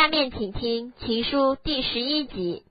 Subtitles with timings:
[0.00, 2.62] 下面请听《情书》第十一集。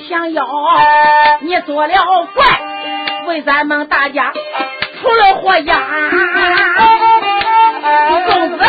[0.00, 0.44] 想要
[1.40, 1.94] 你做了
[2.34, 2.44] 怪，
[3.26, 4.32] 为咱们大家
[5.00, 5.80] 出了祸呀！
[8.26, 8.68] 公子来，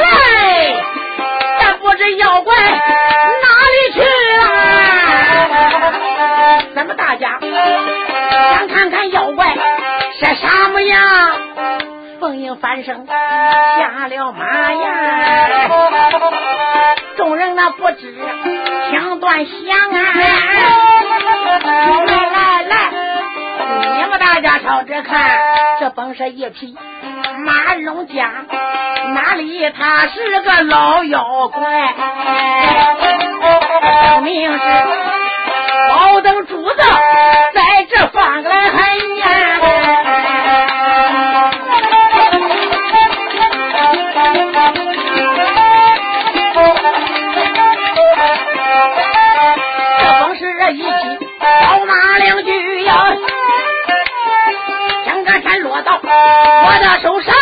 [1.59, 4.01] 咱不知妖怪哪里去
[4.39, 4.43] 啊？
[6.75, 9.55] 咱们大家想看看妖怪
[10.19, 11.31] 是什么样？
[12.19, 14.87] 凤英翻身下了马呀！
[17.21, 18.15] 众人那不知
[18.89, 19.53] 听断响
[19.91, 20.01] 啊！
[22.07, 22.75] 来来来，
[23.95, 25.37] 你们大家瞧着看，
[25.79, 26.75] 这本是一匹
[27.45, 28.31] 马龙家，
[29.13, 31.93] 哪里他是个老妖怪？
[34.23, 34.59] 命是
[35.89, 36.75] 宝灯珠子
[37.53, 38.65] 在这放来
[39.19, 39.60] 呀！
[56.63, 57.33] 我的手上，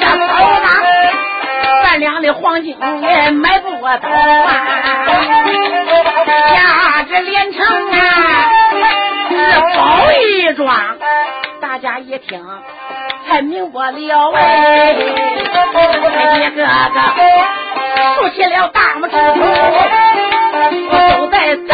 [0.00, 0.66] 这宝马
[1.84, 3.98] 万两的黄金也买不到啊！
[6.50, 7.96] 价值连城啊，
[9.30, 9.34] 这
[9.76, 9.80] 宝
[10.12, 10.98] 一桩，
[11.60, 12.44] 大家一听
[13.28, 14.96] 才明白了哎，一
[16.54, 17.00] 个个
[18.16, 19.40] 竖起了大拇指头，
[21.18, 21.72] 都在赞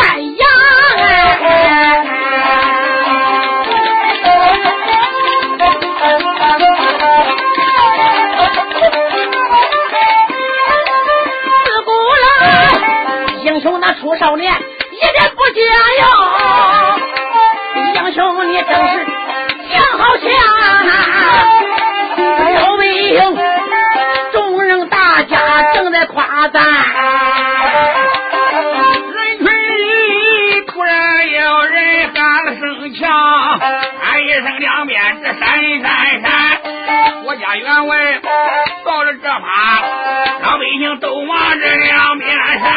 [14.01, 14.53] 出少年
[14.93, 15.61] 一点不假
[15.99, 16.03] 哟，
[17.95, 18.95] 英雄你正是
[19.69, 20.25] 强好强，
[22.55, 23.19] 老百姓
[24.33, 26.63] 众人大家正在夸赞。
[29.15, 33.11] 人群里突然有人喊了声强，
[33.59, 36.48] 喊一声两边这闪闪闪，我
[37.49, 37.97] 家员外
[38.85, 39.41] 到了这趴，
[40.43, 42.69] 老百姓都往这两边闪。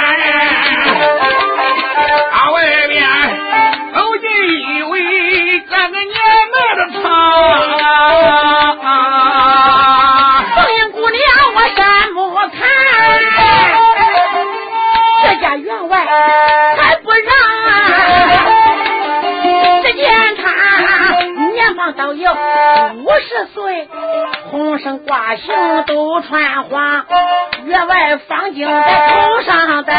[2.32, 3.06] 他外边
[3.94, 4.30] 走进
[4.78, 6.16] 一位这个年
[6.54, 7.04] 迈的长，
[22.24, 23.88] 五十岁，
[24.52, 27.06] 红绳挂胸都穿花，
[27.66, 29.96] 月外方巾在头上戴，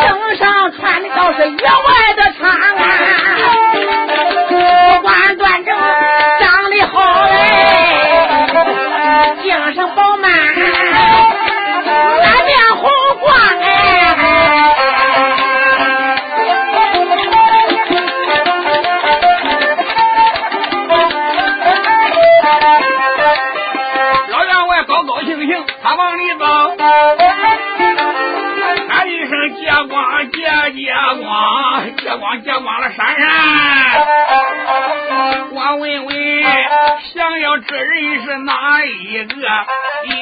[0.00, 2.64] 身上穿的倒是野外的长啊，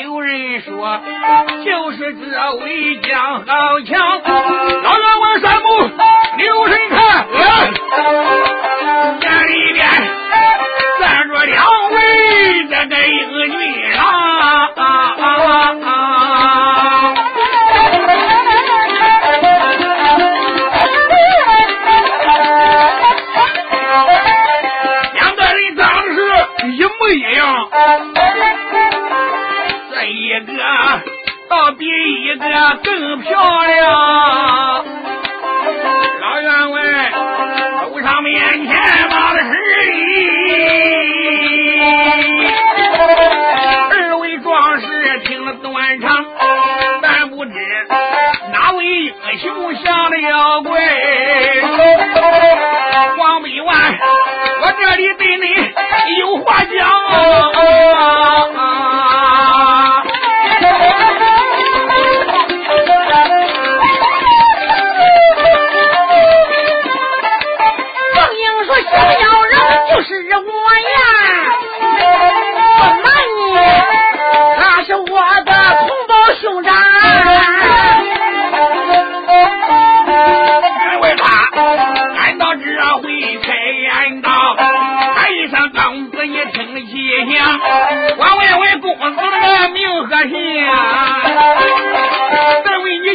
[0.02, 1.00] 有人说
[1.64, 4.11] 就是这位江好强，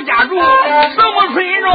[0.08, 1.68] 家住什么村庄？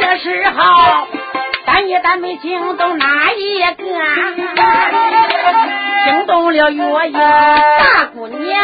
[0.00, 1.06] 这时候，
[1.66, 3.06] 咱也咱没惊动哪
[3.36, 3.84] 一个？
[6.06, 8.58] 惊动了月英大姑娘。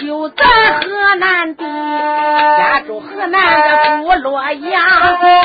[0.00, 4.82] 就在河南地，家住河南的古洛阳，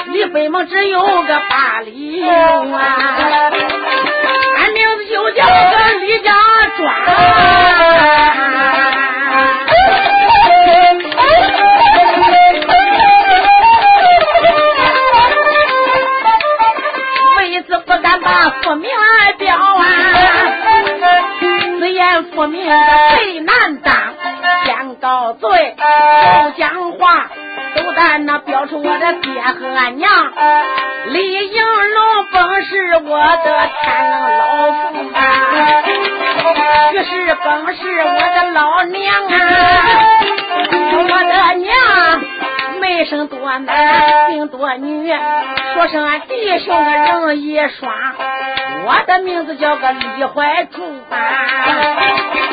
[0.08, 3.15] 离北门只有个八里路啊。
[45.86, 47.94] 说声俺弟兄人一双。
[48.86, 51.18] 我的名字叫个李怀柱啊，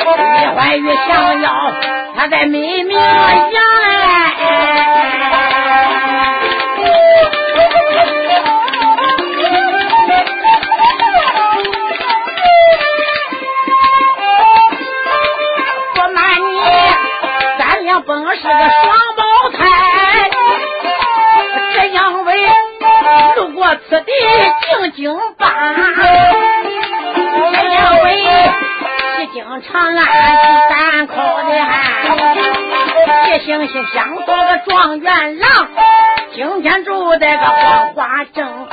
[0.05, 1.73] 李怀玉想要
[2.15, 4.33] 他在美名扬哎。
[15.95, 16.61] 不瞒你，
[17.57, 19.12] 咱俩本是个双
[23.93, 24.11] 路过此地，
[24.65, 25.45] 静静吧。
[27.51, 27.67] 这
[28.03, 28.05] 位
[29.17, 29.99] 是京长安
[30.69, 31.21] 三口的
[31.63, 31.77] 汉，
[33.27, 35.67] 一行行相做个状元郎。
[36.33, 38.67] 今天住在个黄花镇，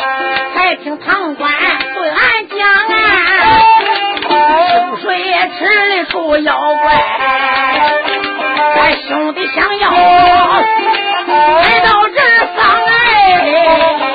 [0.55, 1.53] 才听堂官
[1.95, 2.59] 对俺讲
[2.89, 2.99] 啊，
[4.71, 5.07] 秋水
[5.59, 5.59] 池
[5.91, 6.95] 里出妖怪，
[8.77, 9.91] 俺兄弟想要
[11.61, 12.19] 来到这
[12.57, 14.10] 丧哎。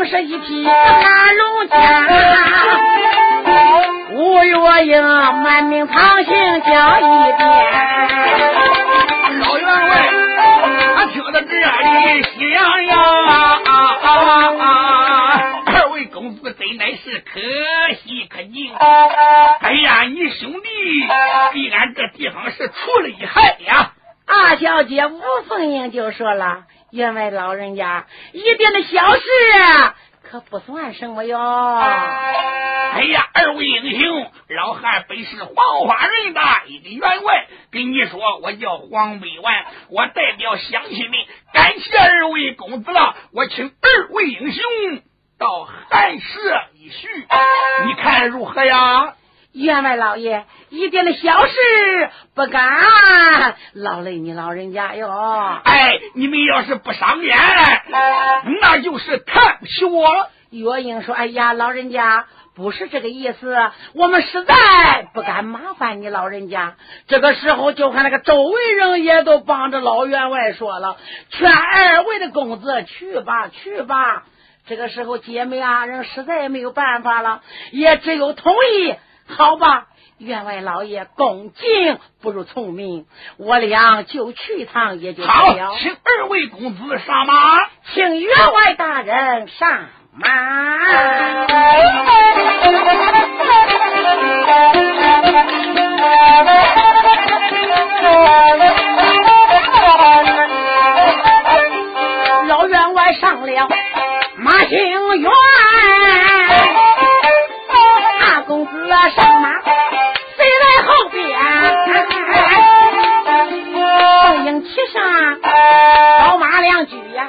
[0.00, 0.72] 驾崩是一匹马
[1.32, 1.76] 龙枪，
[4.12, 5.02] 吴月英
[5.42, 7.40] 满名堂行叫一遍。
[9.40, 10.08] 老员外，
[10.96, 12.98] 他听到这里喜洋洋，
[15.66, 17.38] 二位公子真乃是可
[18.02, 18.74] 喜可敬。
[18.74, 20.68] 哎呀，你兄弟
[21.52, 23.92] 给俺这地方是出了一害呀！
[24.26, 26.64] 二小姐吴凤英就说了。
[26.90, 29.22] 员外老人家，一点的小事
[30.22, 31.38] 可不算什么哟。
[31.38, 35.54] 哎呀，二位英雄，老汉本是黄
[35.86, 41.18] 花人的一个员外，跟你说，我叫黄百万，我代表乡亲们
[41.52, 43.16] 感谢二位公子了。
[43.32, 44.62] 我请二位英雄
[45.38, 47.08] 到寒舍一叙，
[47.86, 49.14] 你看如何呀？
[49.52, 51.52] 员外老爷，一点的小事
[52.34, 55.08] 不敢劳累你老人家哟。
[55.64, 57.36] 哎，你们要是不赏脸，
[58.60, 60.28] 那就是看不起我。
[60.50, 63.56] 月英说：“哎呀，老人家不是这个意思，
[63.94, 64.54] 我们实在
[65.14, 66.74] 不敢麻烦你老人家。
[67.08, 70.96] 这个时候，就看那个周围人也都帮着老员外说了，
[71.30, 74.24] 劝二位的公子去吧，去吧。
[74.66, 77.42] 这个时候，姐妹啊，人实在也没有办法了，
[77.72, 78.94] 也只有同意。”
[79.36, 79.86] 好吧，
[80.18, 83.06] 员外老爷恭敬不如从命，
[83.38, 85.54] 我俩就去一趟也就好。
[85.78, 87.34] 请二位公子上马，
[87.94, 90.28] 请员外大人上马。
[102.46, 103.68] 老员外上了
[104.36, 105.30] 马行员。
[109.16, 109.48] 上马，
[110.36, 111.20] 谁在后边？
[114.22, 115.02] 凤英骑上
[115.40, 117.26] 高马两驹呀，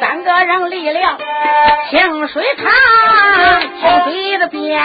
[0.00, 1.18] 三个人离了
[1.90, 2.66] 清水塘，
[3.80, 4.80] 清水的边。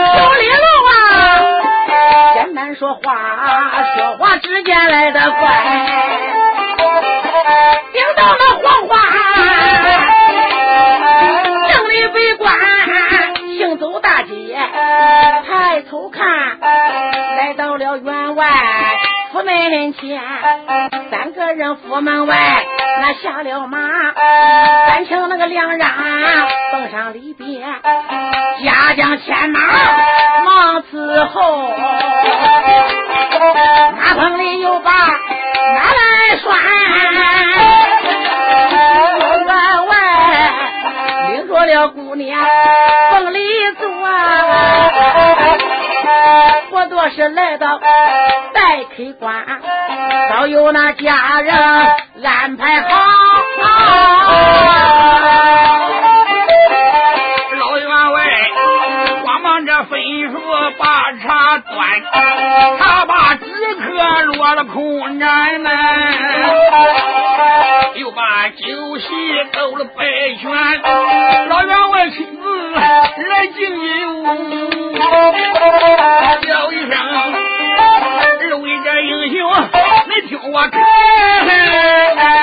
[0.00, 0.92] 小李路啊，
[2.34, 3.00] 艰难说话，
[3.94, 5.38] 说话之间来得快，
[7.92, 8.96] 听到那黄花。
[14.18, 14.58] 大姐
[15.46, 16.26] 抬头看，
[17.36, 18.48] 来到了院外
[19.30, 20.20] 府门前，
[21.08, 22.36] 三个人府门外
[23.00, 23.78] 那下了马，
[24.88, 25.88] 三请那个两让
[26.72, 27.62] 蹦上里边，
[28.64, 29.60] 家将牵马
[30.44, 31.68] 忙伺候，
[33.96, 35.14] 马棚里又把马
[35.94, 36.50] 来拴，
[41.58, 42.40] 领着了姑娘
[43.10, 43.40] 凤里
[43.78, 43.88] 走。
[46.70, 47.80] 我多是来到
[48.52, 49.44] 待客关，
[50.30, 51.54] 早有那家人
[52.24, 52.88] 安排好。
[57.58, 58.22] 老员外
[59.24, 60.36] 慌忙着吩咐
[60.78, 62.02] 把茶端，
[62.78, 65.70] 他把纸客落了空毡呢，
[67.94, 69.08] 又把酒席
[69.52, 70.04] 斗了百
[70.40, 70.48] 圈。
[81.18, 82.37] 我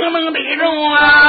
[0.00, 1.19] 能不能逮住啊。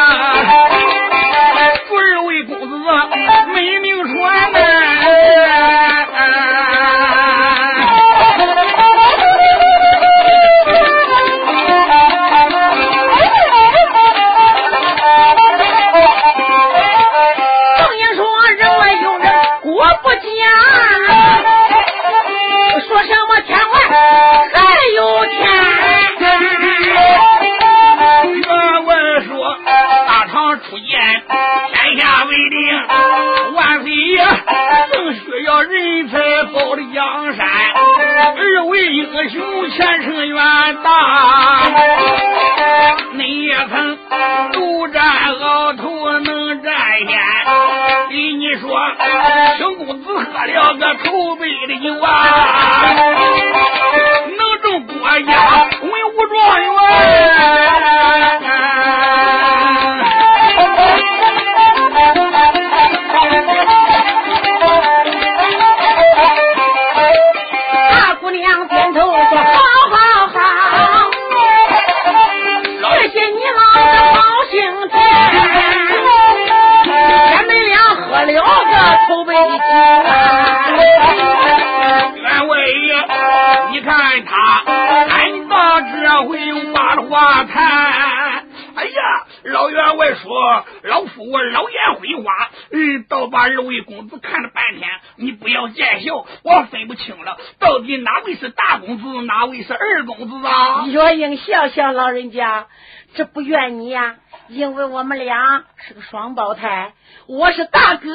[101.72, 102.68] 小，老人家，
[103.16, 106.94] 这不怨你呀，因为我们俩是个双胞胎，
[107.28, 108.10] 我是大哥。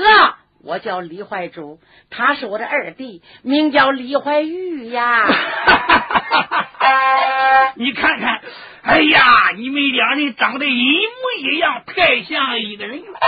[0.65, 1.79] 我叫李怀珠，
[2.11, 5.25] 他是我的二弟，名叫李怀玉呀。
[7.77, 8.41] 你看看。
[8.87, 13.19] 哎呀，你们两人长得一模一样，太像一个人了。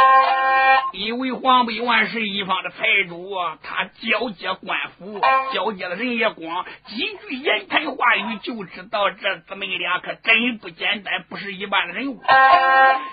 [0.93, 5.21] 因为黄百万是一方的财主，他交接官府，
[5.53, 12.23] 交接的人也广，几句言谈话语就知道这姊妹俩可真不简单，不是一般的人物。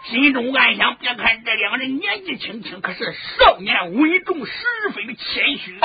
[0.04, 5.80] 心中暗想：别看这两人年纪轻轻，可是少年稳重，十分的谦虚。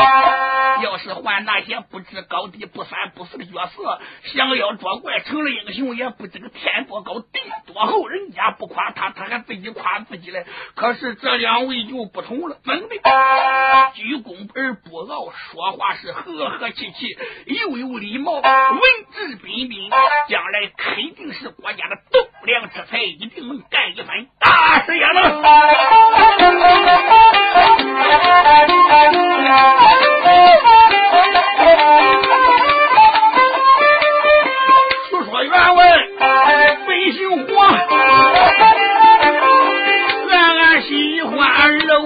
[0.83, 6.50] 要是换那些不知高低、不三不四的角色，想要捉怪成了英雄，也不知个。
[6.53, 10.45] 天多高地多厚，人家不夸他，他还自己夸自己嘞。
[10.75, 12.97] 可是这两位就不同了，怎的？
[13.95, 18.43] 鞠躬而不傲，说话是和和气气，又有礼貌，文
[19.13, 19.91] 质彬彬，
[20.29, 25.05] 将来肯定是国家的栋梁之才，一定能干一番大事业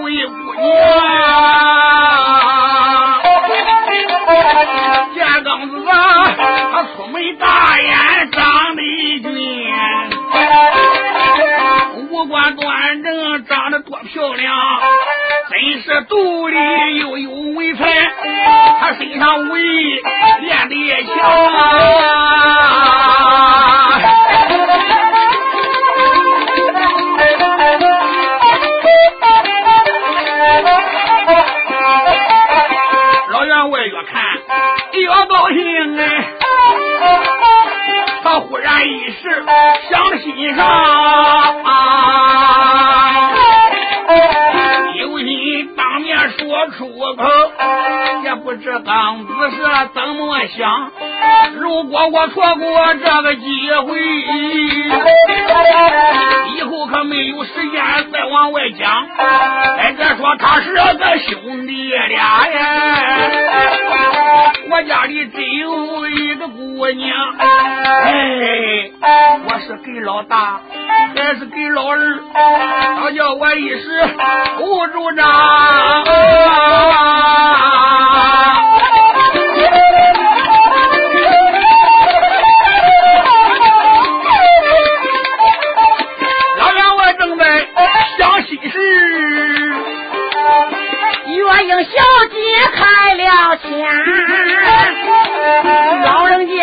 [0.04, 0.68] 贵姑娘，
[5.14, 5.94] 建刚子啊，
[6.74, 8.82] 他粗眉大眼长得
[9.22, 9.32] 俊，
[12.10, 14.54] 五官端正，长得多漂亮，
[15.48, 18.12] 真是肚里又有文才，
[18.80, 21.14] 他身上武练得也强。
[34.92, 36.24] 越高兴哎，
[38.22, 39.44] 他忽然一时
[39.90, 40.66] 想心上
[41.64, 43.30] 啊，
[44.96, 47.24] 有心当面说出口。
[48.36, 49.56] 不知刚子是
[49.94, 50.90] 怎么想？
[51.56, 52.04] 如果。
[52.14, 53.42] 我错过这个机
[53.86, 53.98] 会，
[56.54, 59.08] 以后可没有时间再往外讲。
[59.78, 62.60] 再者说，他是个兄弟俩呀，
[64.70, 67.34] 我家里只有一个姑娘。
[67.38, 68.90] 哎，
[69.46, 70.60] 我是给老大
[71.14, 72.20] 还是给老二？
[73.00, 74.08] 他叫我一时
[74.58, 75.24] 不主张。
[93.34, 93.68] 老钱。
[96.04, 96.54] 老人家，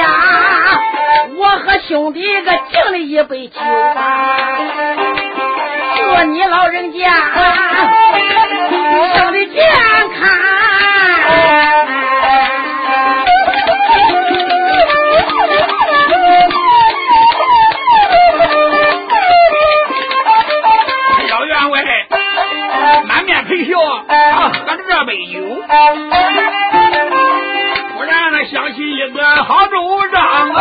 [1.36, 4.00] 我和兄弟个敬了一杯酒吧，
[5.98, 7.10] 祝你老人家
[9.14, 9.62] 生的健
[10.18, 10.30] 康。
[21.28, 21.84] 小员外，
[23.08, 23.78] 满面陪笑！
[24.92, 25.40] 这杯酒，
[27.96, 29.74] 突然呢想起一个好主
[30.12, 30.60] 张啊。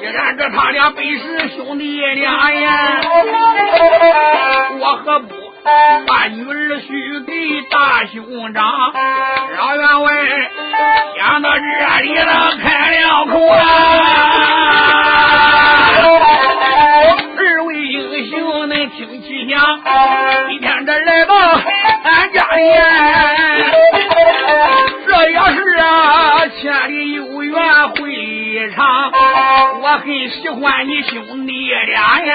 [0.00, 3.00] 既然这他俩本是兄弟俩呀，
[4.80, 5.28] 我何不
[6.08, 8.92] 把女儿许给大兄长？
[9.56, 10.12] 老员外
[11.16, 11.60] 想到这
[12.02, 13.38] 里了，开了口
[31.08, 31.52] 兄弟
[31.86, 32.34] 俩呀。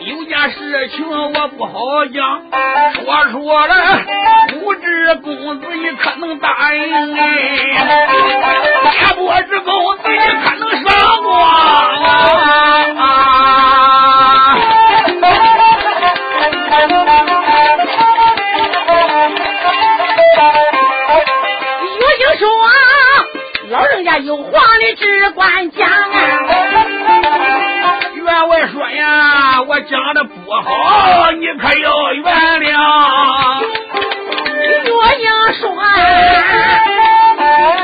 [0.00, 2.42] 有件事情我不好讲，
[2.94, 3.74] 说说了，
[4.50, 7.24] 不知公子你可能答应哎？
[8.92, 10.90] 也不知公子你可能说，
[23.70, 25.65] 老人家有话你只管
[29.88, 32.24] 讲的不好，你可要原
[32.60, 33.62] 谅。
[34.84, 34.90] 岳
[35.22, 35.64] 英说，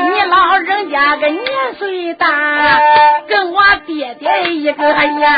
[0.01, 2.27] 你老人家个年岁大，
[3.27, 5.31] 跟我爹爹一个样。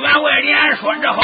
[0.00, 1.20] 员外连说着好，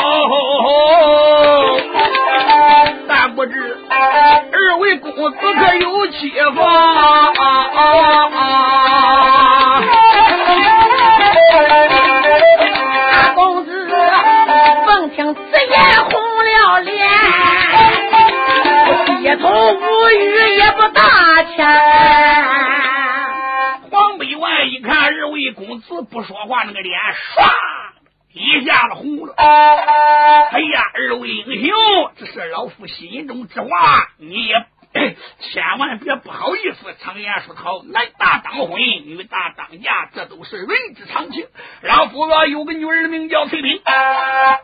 [42.67, 43.81] 个女儿，名叫翠萍，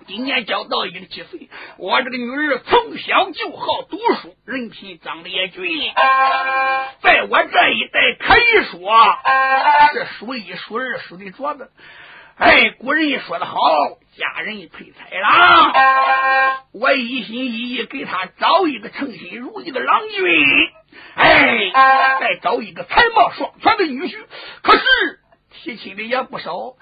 [0.07, 1.49] 今年交到一十七岁。
[1.79, 5.65] 我这个女儿从小就好读书，人品长得也俊，
[7.01, 8.93] 在我这一代可以说
[9.93, 11.71] 是数一数二数的着的。
[12.37, 13.61] 哎，古人说的好，
[14.17, 15.73] 佳人配才郎。
[16.73, 20.25] 我一心一意给他找一个称心如意的郎君，
[21.15, 21.71] 哎，
[22.21, 24.17] 再找一个才貌双全的女婿。
[24.62, 24.83] 可是
[25.51, 26.75] 提亲的也不少，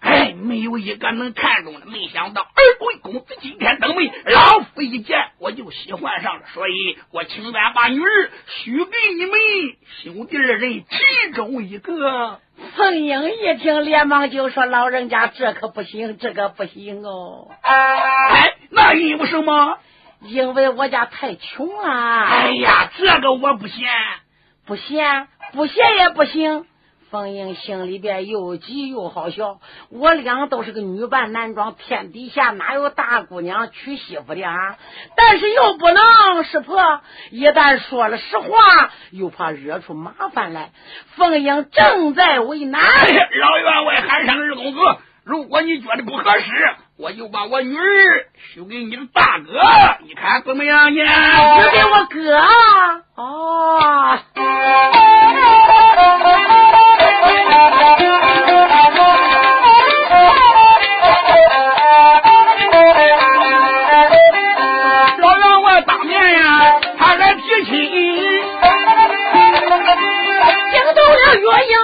[0.00, 1.86] 哎，没有一个能看中的。
[1.86, 9.32] 没想到二贵公子今天登门，老夫一见我就喜欢上了，所以我情愿把女儿许给你们
[10.02, 12.40] 兄弟二人其中一个。
[12.74, 19.78] 凤英一听，连忙就说：“老人家，这可不行，这个不行哦。”哎，那因为什么？
[20.22, 22.22] 因为我家太穷了。
[22.24, 23.90] 哎呀，这个我不嫌，
[24.64, 26.64] 不嫌，不嫌也不行。
[27.10, 29.58] 凤英心里边又急又好笑。
[29.90, 34.76] 我俩都是个女扮男装，天底下哪有大姑娘娶媳妇的啊？
[35.16, 38.48] 但是又不能识破，一旦说了实话，
[39.10, 40.70] 又怕惹出麻烦来。
[41.14, 42.82] 凤英正在为难。
[42.82, 44.78] 老员外喊上二公子，
[45.24, 46.50] 如果你觉得不合适，
[46.98, 47.82] 我就把我女儿
[48.36, 49.52] 许给你的大哥，
[50.04, 51.04] 你看怎么样呢？
[51.04, 52.36] 许给我哥
[53.16, 54.18] 哦。
[71.26, 71.74] 了岳英，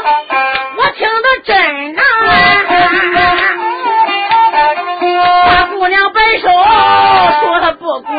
[0.77, 1.53] 我听得真
[1.95, 2.03] 呐。
[5.47, 8.13] 大姑娘摆手说他不管，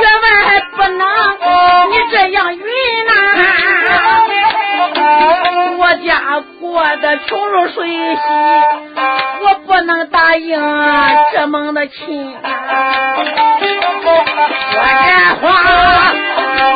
[0.00, 1.02] 员外还不能
[1.90, 2.62] 你这样云
[3.06, 3.12] 呐。
[5.78, 6.10] 我家
[6.60, 8.20] 过得穷如水洗，
[9.42, 10.60] 我不能答应
[11.32, 12.36] 这门的亲。
[14.02, 15.08] 说这
[15.40, 15.46] 话，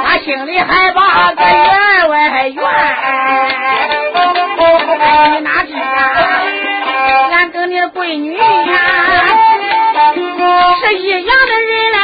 [0.04, 2.56] 他心里还把个员外怨。
[5.32, 5.72] 你哪知，
[7.32, 8.42] 俺跟你的闺女呀，
[10.80, 11.98] 是一样的人嘞。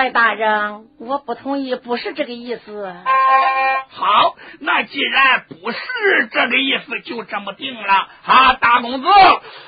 [0.00, 2.94] 员外大人，我不同意，不是这个意思。
[3.88, 5.78] 好，那既然不是
[6.30, 8.08] 这个意思，就这么定了。
[8.24, 9.08] 啊，大公子，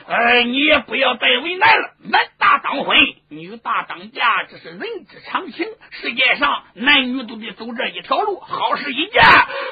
[0.06, 1.90] 呃，你也不要再为难了。
[2.04, 2.96] 男大当当婚
[3.28, 5.66] 女大当嫁，这是人之常情。
[5.90, 9.22] 世界上男女都得走这一条路，好事一件，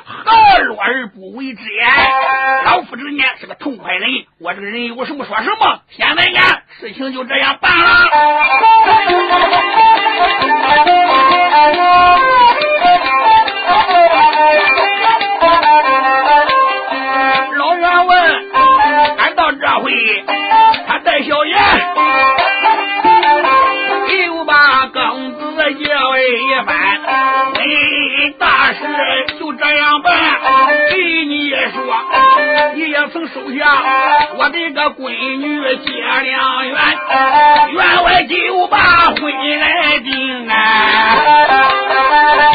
[0.05, 0.33] 何
[0.65, 1.85] 乐而不为之也？
[2.67, 5.81] 老夫之年是个痛快人，我这个人有什么说什么。
[5.89, 6.43] 天门眼，
[6.79, 8.11] 事情就这样办了。
[17.57, 18.17] 老员外
[19.19, 19.93] ：“俺到这回，
[20.87, 21.57] 他带小爷，
[24.27, 26.77] 又把庚子结为一番。
[27.55, 28.47] 回大
[28.81, 30.15] 是就这样办。
[30.91, 31.77] 给你说，
[32.75, 33.61] 你也曾收下
[34.37, 36.75] 我的个闺女结良缘，
[37.73, 38.77] 员外就把
[39.21, 39.21] 婚
[39.61, 40.55] 来定啊！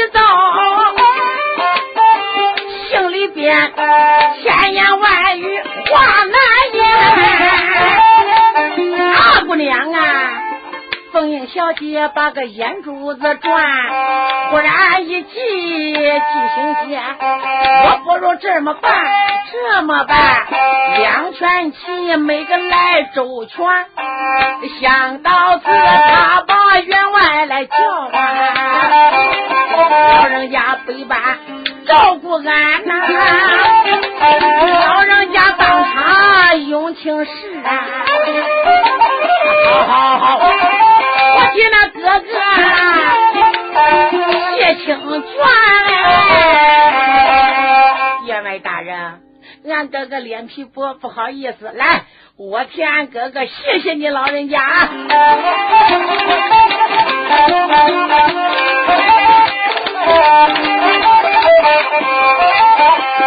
[0.00, 0.20] 心里急躁，
[2.88, 3.72] 心里边
[4.42, 6.34] 千言万语话难
[6.72, 6.80] 言。
[9.12, 9.14] 啊，
[9.46, 10.00] 姑娘啊！
[11.12, 13.66] 凤英小姐把个眼珠子转，
[14.50, 16.00] 忽然一急，急
[16.54, 19.04] 心间，我不如这么办，
[19.50, 20.46] 这么办，
[20.96, 23.66] 两全其美个来周全。
[24.80, 27.74] 想到此，他把员外来叫
[28.12, 28.59] 啊，
[30.10, 31.38] 老人家背办
[31.86, 32.94] 照顾俺呐，
[34.86, 37.30] 老人家当场用情事
[37.64, 37.70] 啊，
[39.86, 40.50] 好好好。
[41.36, 42.26] 我替那哥哥
[44.56, 44.98] 谢清泉，
[48.26, 49.20] 员外大人，
[49.68, 52.02] 俺哥哥脸皮薄，不好意思，来，
[52.36, 54.60] 我替俺哥哥谢谢你老人家。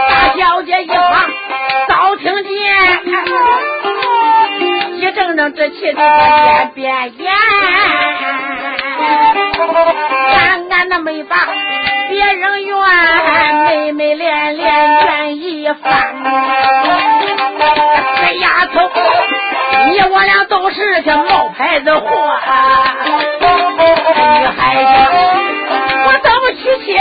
[0.10, 1.30] 大小姐一旁
[1.88, 2.52] 早听见。
[4.96, 6.02] 一阵阵这气的
[6.74, 7.32] 边边眼，
[10.34, 11.36] 俺俺那没把
[12.10, 12.76] 别人怨，
[13.66, 14.66] 妹妹连连
[15.06, 15.76] 愿一番。
[18.18, 18.90] 这丫头，
[19.90, 22.08] 你我俩都是这冒牌子货，
[24.40, 24.90] 女孩子，
[26.44, 26.94] 我怎么娶妻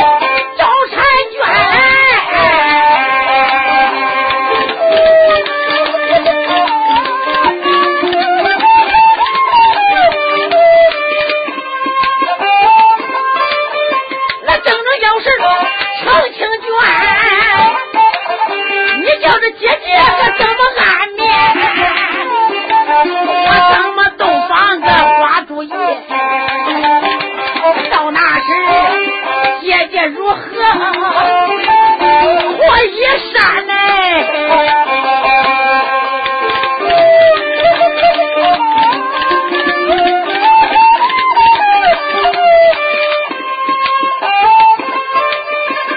[33.19, 33.73] 山呢？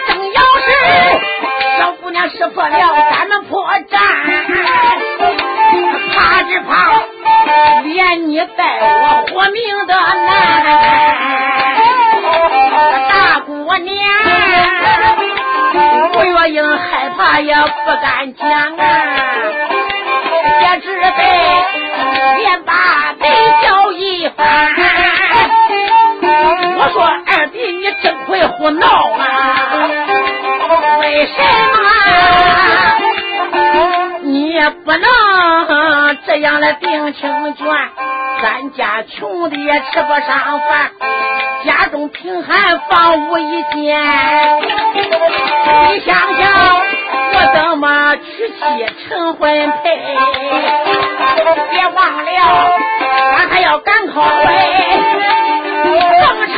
[0.08, 0.68] 正要是
[1.78, 2.78] 小姑娘识破了
[3.12, 3.98] 咱们破绽，
[6.14, 6.70] 怕只怕
[7.84, 10.34] 连你带我活命的难。
[13.10, 13.96] 大姑娘
[15.76, 18.84] 吴月英害怕也不敢讲啊，
[20.62, 21.10] 也只得
[22.38, 22.72] 连把
[23.20, 23.28] 腿
[23.62, 24.40] 叫一番。
[26.78, 29.20] 我说二弟，你真会胡闹啊！
[31.00, 31.34] 为什
[31.74, 31.78] 么
[34.24, 37.66] 你不能这样的定情卷？
[38.42, 40.92] 咱家穷的也吃不上饭，
[41.66, 44.00] 家中贫寒房屋一间。
[44.94, 46.46] 你想想，
[47.34, 48.56] 我怎么娶妻
[49.08, 50.00] 成婚配？
[51.72, 52.30] 别忘了，
[53.38, 55.00] 咱还要赶考哎，
[55.84, 56.56] 奉长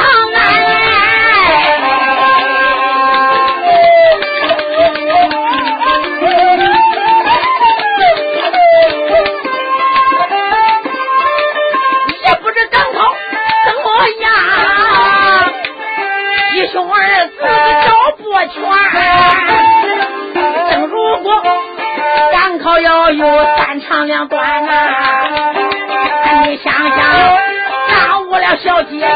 [20.69, 21.41] 正如果
[22.31, 23.25] 赶考要有
[23.57, 24.73] 三长两短呐、
[26.45, 26.97] 你想想，
[27.89, 29.07] 耽误了小姐姐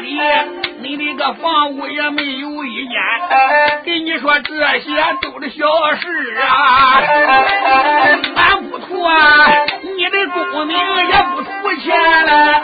[0.00, 0.18] 家里
[0.80, 2.96] 你那个房屋也没有一间，
[3.84, 7.02] 给你说这些都是小事啊。
[8.36, 9.46] 俺不图啊，
[9.96, 11.50] 你的功名也不图
[11.82, 12.62] 钱了。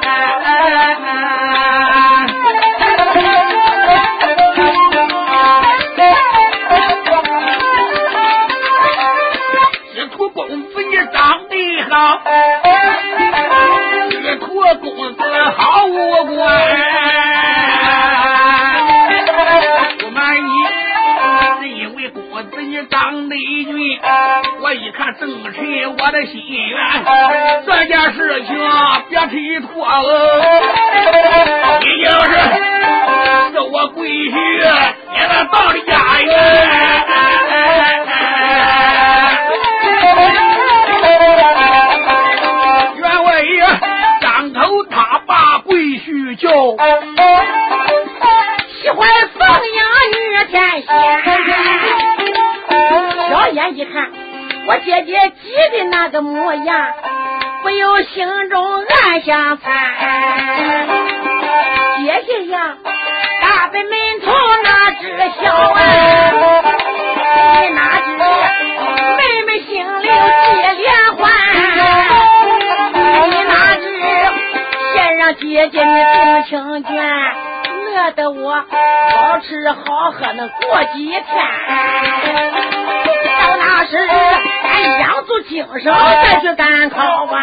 [26.46, 26.78] 沉我的心愿，
[27.66, 28.50] 这件事情
[29.08, 30.08] 别推脱了，
[31.80, 32.32] 你就是
[33.52, 33.98] 是我闺
[34.30, 34.34] 婿，
[35.12, 35.90] 也得到了家
[36.22, 36.32] 园。
[46.38, 46.50] 叫
[48.82, 49.80] 喜欢凤阳
[50.12, 50.14] 女
[50.50, 50.94] 天仙，
[53.30, 53.94] 小眼一看
[54.68, 56.92] 我姐姐急的那个模样，
[57.62, 59.72] 不由心中暗想惨。
[61.98, 62.76] 姐姐呀，
[63.42, 63.90] 大北门
[64.24, 64.32] 头
[64.64, 65.80] 那只小啊，
[67.62, 68.06] 你哪知
[69.16, 71.30] 妹妹心里结连环。
[75.40, 76.94] 姐姐，你定情卷，
[77.94, 81.24] 乐得我好吃好喝能过几天。
[83.66, 83.98] 到那时，
[84.62, 87.36] 咱养足精神再去赶考啊。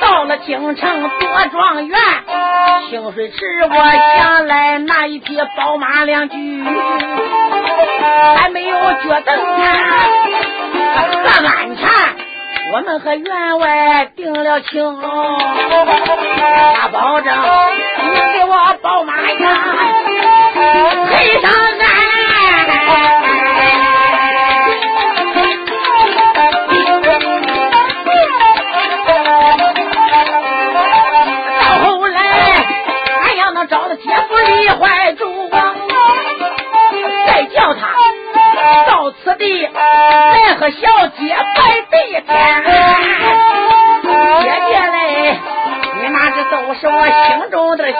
[0.00, 1.98] 到了京城做状元，
[2.88, 3.36] 清水池
[3.68, 3.74] 我
[4.18, 6.64] 想来那一匹宝马两驹，
[8.36, 9.64] 还没有脚蹬啊，
[11.24, 11.88] 喝安全。
[12.72, 15.00] 我们和员外定了情，
[16.76, 19.58] 他保证你给我宝马呀，
[21.10, 21.75] 配上
[34.46, 35.50] 李怀忠，
[37.26, 37.80] 再叫他
[38.86, 42.64] 到此地来和小姐拜对天。
[44.40, 45.38] 姐姐嘞，
[46.00, 47.96] 你那这都是我心中的想，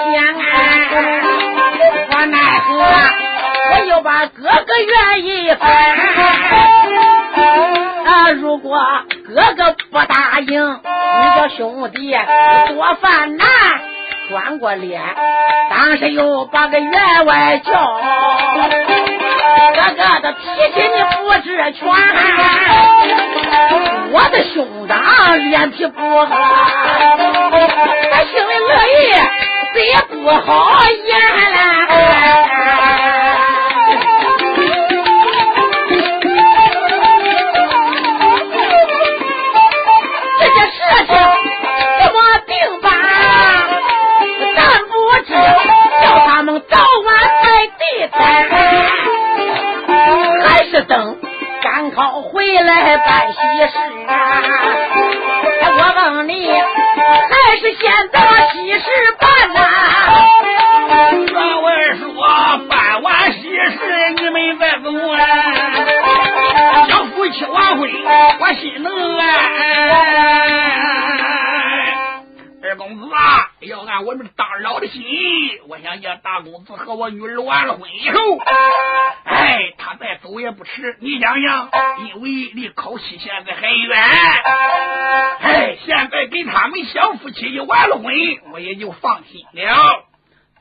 [2.10, 2.68] 我奈何
[3.72, 5.60] 我又把哥哥愿意分。
[8.06, 8.78] 啊，如果
[9.26, 12.16] 哥哥不答应，你叫兄弟
[12.68, 13.46] 多犯难。
[14.28, 15.00] 转过脸，
[15.70, 17.72] 当时又把个员外叫。
[19.74, 20.42] 哥哥的脾
[20.74, 21.82] 气你不知全，
[24.12, 24.98] 我的兄长
[25.50, 26.26] 脸皮不厚，
[28.10, 28.94] 他心里乐意，
[29.74, 31.10] 谁也不好言
[31.52, 31.56] 了。
[50.44, 51.16] 还是等
[51.62, 53.76] 赶考回来办喜事
[54.08, 54.42] 啊！
[55.68, 58.18] 我问你，还是现在
[58.52, 58.84] 喜事
[59.18, 59.58] 办呐？
[61.26, 62.04] 员外说
[62.68, 63.80] 办完喜事，
[64.16, 65.16] 你们再走啊！
[66.88, 67.90] 想夫妻晚会，
[68.40, 69.24] 我心能安。
[72.62, 78.18] 二公子啊，要按我们大老的心意，我想叫大公子和我女儿完了婚以后，
[79.24, 80.96] 哎，他再走也不迟。
[81.00, 81.70] 你想想，
[82.06, 84.00] 因为离考期现在还远，
[85.40, 88.06] 哎，现在跟他们小夫妻一完了婚，
[88.52, 90.04] 我也就放心了。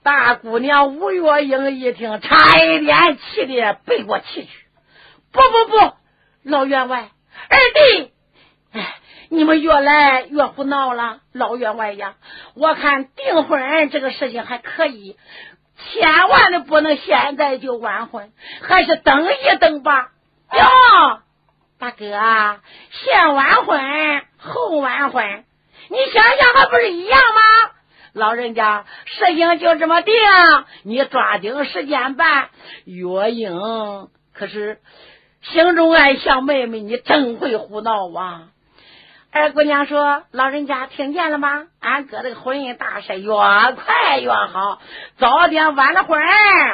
[0.03, 4.49] 大姑娘吴月英一听，差一点气的背过气去。
[5.31, 5.93] 不不不，
[6.43, 7.09] 老员外，
[7.49, 8.11] 二弟，
[8.73, 8.95] 哎。
[9.36, 12.15] 你们越来越胡闹了，老员外呀！
[12.55, 15.17] 我看订婚这个事情还可以，
[15.77, 18.31] 千万的不能现在就完婚，
[18.61, 20.11] 还是等一等吧。
[20.51, 21.19] 哟，
[21.77, 22.59] 大哥，
[22.91, 23.79] 先完婚
[24.38, 25.43] 后完婚，
[25.89, 27.71] 你想想还不是一样吗？
[28.13, 30.13] 老人家，事情就这么定，
[30.83, 32.49] 你抓紧时间办。
[32.86, 34.79] 月英可是
[35.41, 38.43] 心中爱想妹妹，你真会胡闹啊！
[39.38, 41.67] 二姑娘说：“老人家听见了吗？
[41.86, 44.79] 俺哥这个婚姻大事越快越好，
[45.19, 46.19] 早点晚了婚，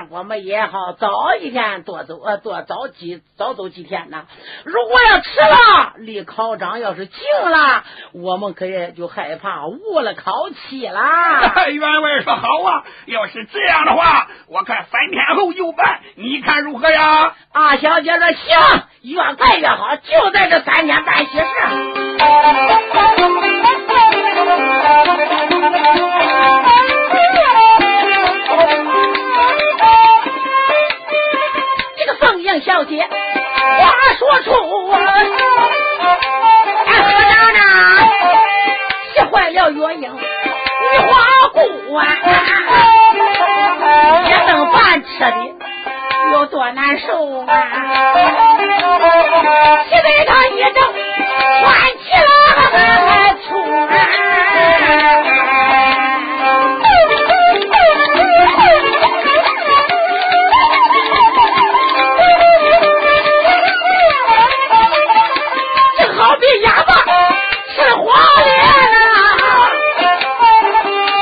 [0.09, 4.23] 我们也好早一天多走，呃，多早几早走几天呢。
[4.63, 7.83] 如果要迟了，离考场要是近了，
[8.13, 11.55] 我们可也就害怕误了考期啦。
[11.67, 21.43] ”员外说：“好啊，要是这样的话，我看三天后就办，你看如何呀？”啊，小姐说：“行，越快越好，就在这三天办喜事。”
[31.97, 33.09] 这个凤英小姐话
[34.19, 34.51] 说出，
[34.91, 34.97] 何
[37.29, 37.59] 长长
[39.13, 40.09] 气坏了月英，女
[41.07, 41.09] 花
[41.53, 41.57] 姑
[41.95, 41.99] 啊，
[44.25, 45.27] 一顿饭吃的
[46.31, 47.07] 有多难受
[47.45, 47.51] 啊！
[49.89, 50.79] 气得他一整
[51.41, 52.31] 喘气了，
[53.07, 53.41] 还出
[65.97, 66.89] 正好比哑巴
[67.73, 68.05] 吃黄
[68.43, 68.49] 连
[69.09, 69.09] 啊，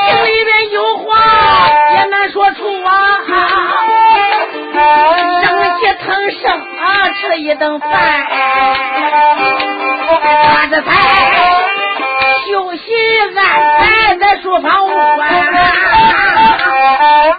[0.07, 1.07] 心里边有话
[1.93, 2.89] 也难说出啊，
[5.43, 5.47] 生
[5.79, 6.43] 气腾生
[6.77, 7.89] 啊，吃一顿饭，
[10.29, 10.87] 他这才
[12.47, 12.79] 休息
[13.37, 14.99] 安排在书房屋啊。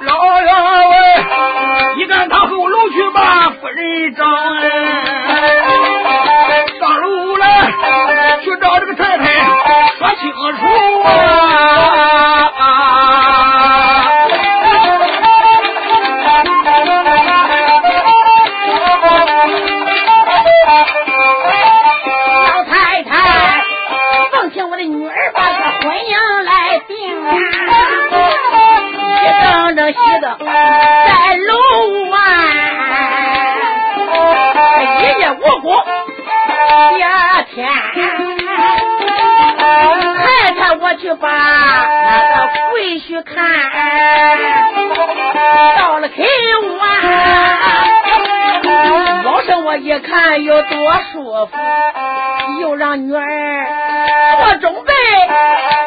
[0.01, 0.71] 老员外，
[1.97, 4.25] 你赶他后楼去吧，夫人找
[6.81, 7.45] 上楼来
[8.43, 9.25] 去找这个太太
[9.99, 12.50] 说清楚啊！
[41.21, 43.37] 把那个贵婿看，
[45.77, 46.23] 到了客
[46.63, 46.87] 屋啊。
[49.25, 51.53] 老生我一看有多舒服，
[52.61, 53.23] 又让女儿
[54.45, 54.93] 做准备，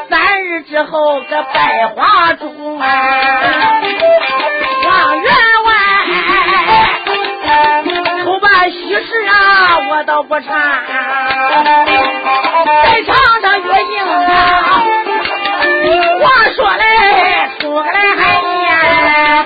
[0.09, 2.86] 三日之后个百花烛啊，
[4.86, 5.34] 王员
[5.65, 5.71] 外
[8.23, 10.81] 筹办喜事啊，我倒不差，
[12.84, 14.84] 再唱唱月英啊，
[15.89, 19.43] 话说来说来还呀。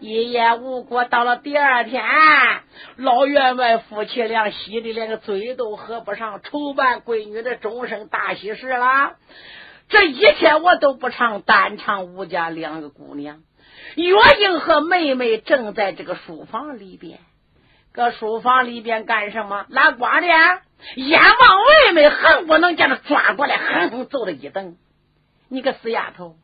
[0.00, 2.02] 一夜无果，到了第二天，
[2.96, 9.12] 老员外夫妻俩喜的连个嘴都合不上，筹办闺女的终生大喜事了。
[9.88, 13.42] 这一天我都不唱，单唱吴家两个姑娘。
[13.96, 17.18] 月英和妹妹正在这个书房里边，
[17.92, 19.66] 搁书房里边干什么？
[19.68, 20.36] 拉光帘，
[20.96, 24.76] 眼望妹妹，恨不能将他抓过来，狠狠揍他一顿。
[25.48, 26.36] 你个死丫头，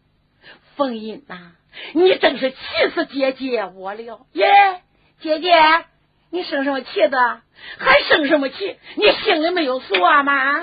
[0.76, 1.52] 凤英呐！
[1.92, 2.56] 你真是气
[2.94, 4.46] 死姐姐我了耶！
[5.20, 5.52] 姐姐，
[6.30, 7.40] 你生什么气的？
[7.78, 8.78] 还生什么气？
[8.96, 10.62] 你心里没有数啊吗？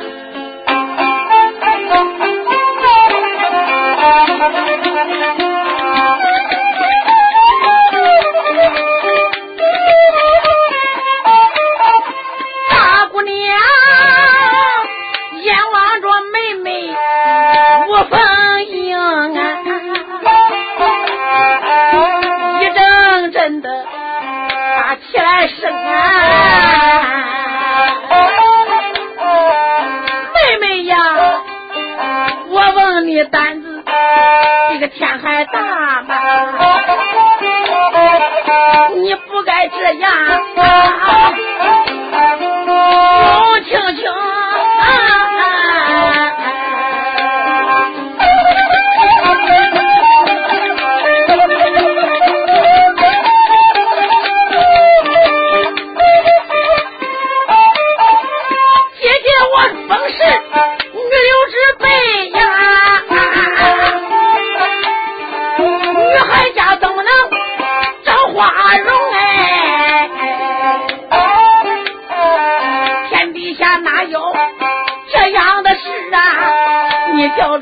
[25.41, 25.91] 打起来声啊！
[30.35, 30.95] 妹妹呀，
[32.49, 33.83] 我问你胆子
[34.69, 36.15] 比个天还大吗？
[38.97, 40.11] 你不该这样，
[42.67, 44.03] 弄清清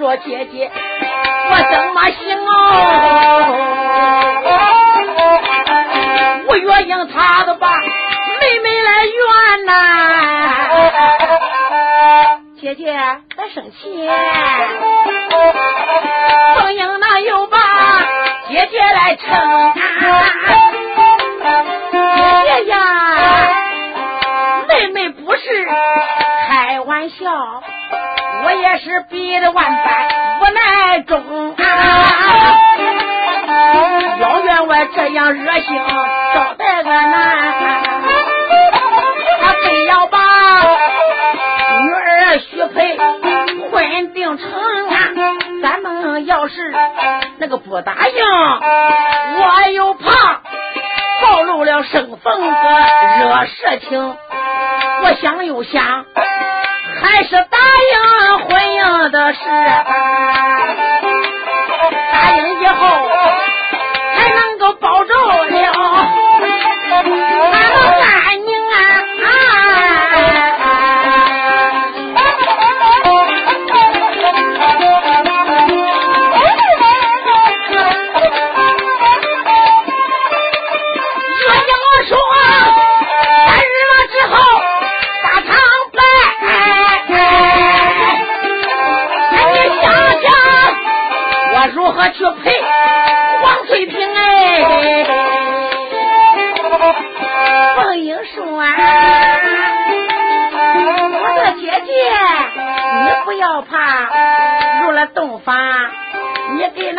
[0.10, 0.72] 你叫做姐姐，
[1.51, 2.51] 我怎么行哦？
[6.47, 7.84] 吴月英她都把妹
[8.64, 9.72] 妹来怨呐、
[12.60, 12.99] 姐姐
[13.36, 14.10] 别生气。
[16.55, 17.57] 凤英那又把
[18.47, 19.74] 姐姐来称，
[21.91, 21.97] 姐
[22.45, 22.76] 姐呀，
[24.68, 25.68] 妹妹不是
[26.47, 27.62] 开玩笑，
[28.43, 30.07] 我也是逼得万般
[30.41, 31.55] 无奈中。
[34.19, 35.75] 老员外这样热心
[36.34, 37.53] 招待个难，
[39.41, 40.19] 他非要把
[41.84, 42.97] 女儿许配
[43.71, 44.93] 婚定成啊。
[45.61, 46.73] 咱们要是
[47.38, 48.25] 那个不答应，
[49.39, 50.41] 我又怕
[51.21, 52.47] 暴露了生逢个
[53.19, 54.17] 惹事情。
[55.01, 56.05] 我想又想，
[57.02, 57.58] 还是答
[57.91, 59.39] 应婚姻的事。
[62.12, 63.28] 答应以后。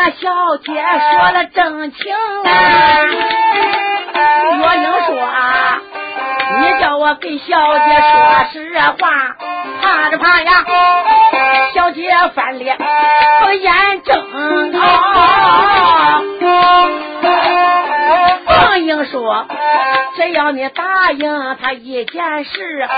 [0.02, 2.48] 那小姐说了真情啊。”
[4.56, 5.12] 岳英说
[6.58, 8.14] ：“你叫我给小姐说
[8.50, 9.36] 实话，
[9.82, 10.64] 怕着怕呀，
[11.74, 14.24] 小姐翻脸不眼睁。”
[18.46, 19.46] 凤英说
[20.16, 22.88] ：“只要你答应他一件事，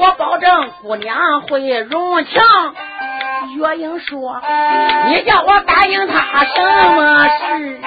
[0.00, 2.42] 我保证姑娘会容情。”
[3.46, 4.40] 月英说
[5.08, 6.60] ：“你叫我答应他什
[6.94, 7.86] 么事啊？”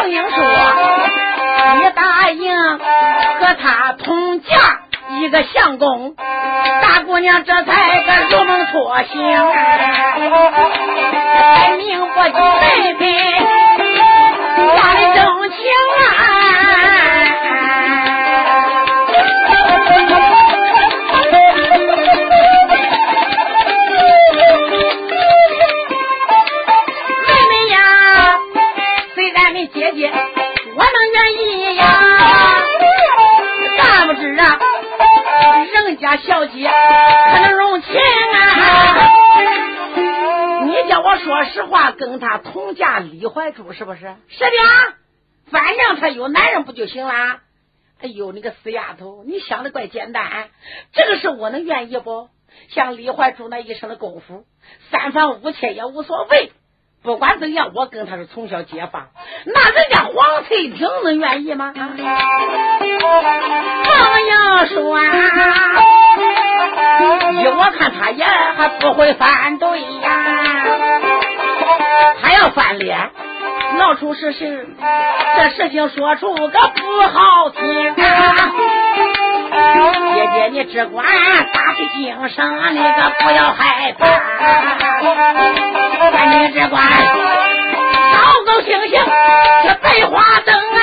[0.00, 0.36] 凤英说
[1.76, 4.48] ：“你答应和他同嫁
[5.20, 8.72] 一个相公，大姑娘这才个如梦初
[9.12, 9.20] 醒，
[11.34, 12.30] 才明不记
[12.60, 13.02] 妹妹。”
[14.76, 15.18] 家里真
[15.50, 15.58] 情
[15.98, 16.10] 啊！
[36.12, 39.10] 家小姐可能容情啊。
[40.66, 44.00] 你叫我说实话，跟他同嫁李怀珠是不是？
[44.28, 44.50] 是的，
[45.50, 47.40] 反正他有男人不就行了？
[48.02, 50.50] 哎呦，你个死丫头，你想的怪简单，
[50.92, 52.28] 这个事我能愿意不？
[52.68, 54.44] 像李怀珠那一身的功夫，
[54.90, 56.52] 三房五妾也无所谓。
[57.04, 59.08] 不管怎样，我跟他是从小结发，
[59.44, 61.72] 那人家黄翠萍能愿意吗？
[61.74, 61.82] 王
[64.22, 65.00] 英说
[67.42, 70.10] ：“依我看，他也还不会反对呀。
[72.22, 73.10] 他要翻脸，
[73.78, 74.76] 闹出事情，
[75.36, 77.94] 这事情说出个不好听。
[80.14, 81.04] 姐姐，你只管
[81.52, 84.06] 打起精神，你可不要害怕。
[86.10, 86.82] 你只管
[88.12, 88.94] 高高兴兴
[89.62, 90.78] 这白花灯哎。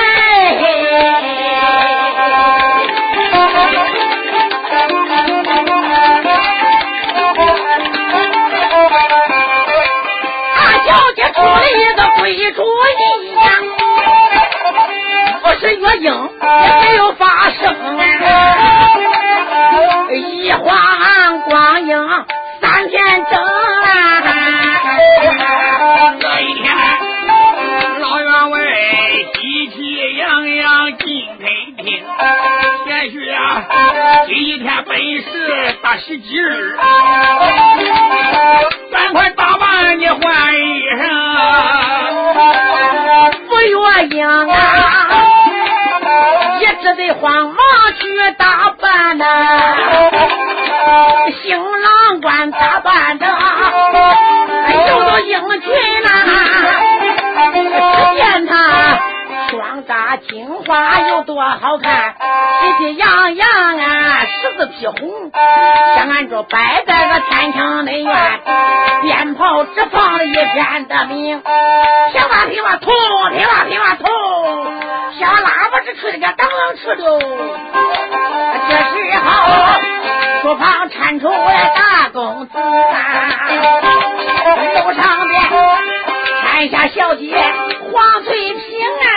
[10.56, 12.22] 大小姐出了一个鬼
[12.54, 12.64] 主
[12.98, 13.02] 意
[13.36, 13.44] 呀，
[15.44, 16.06] 不是月英
[16.42, 17.62] 也没有发生，
[20.14, 21.96] 一晃光阴
[22.62, 23.34] 三天整
[26.20, 26.66] 这一天，
[28.00, 28.60] 老员外
[29.34, 31.46] 喜气洋洋进门
[31.78, 31.86] 厅，
[32.88, 33.66] 也许啊，
[34.28, 36.78] 今天本是大喜吉日，
[38.92, 40.20] 赶快打扮你换
[40.56, 40.58] 衣
[40.98, 41.02] 裳。
[43.50, 44.48] 不月英啊，
[46.62, 47.58] 也只得慌忙
[48.00, 49.26] 去打扮呐，
[51.44, 53.28] 新郎官打扮的
[54.90, 55.70] 有多英俊
[56.04, 56.08] 呐，
[57.54, 57.58] 只
[58.16, 58.54] 见他
[59.50, 62.16] 双扎金花有多好看，
[62.62, 65.32] 喜气洋洋啊，十字披红，
[65.96, 68.40] 像俺这摆在个天庭内院，
[69.02, 72.94] 鞭炮只放了一片的明，噼哇噼啪通，
[73.32, 74.08] 噼啪噼哇痛，
[75.20, 77.20] 小喇叭只吹的个当啷哧溜，
[78.68, 79.28] 这时候。
[80.42, 82.64] 书房搀出来大公子啊，
[84.56, 85.42] 在楼上边，
[86.44, 87.24] 山下小姐
[87.92, 88.60] 黄翠萍
[89.04, 89.08] 啊，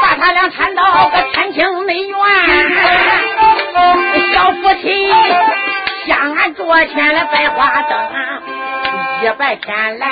[0.00, 2.14] 把他俩搀到个天厅门院，
[4.32, 4.86] 小夫妻
[6.06, 8.57] 向俺桌前来摆花灯。
[9.20, 10.06] 一百天来